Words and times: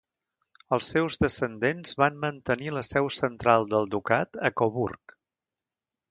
Els 0.75 0.87
seus 0.93 1.17
descendents 1.25 1.91
van 2.03 2.17
mantenir 2.23 2.73
la 2.77 2.83
seu 2.87 3.09
central 3.17 3.67
del 3.75 3.85
ducat 3.97 4.41
a 4.49 4.51
Coburg. 4.63 5.15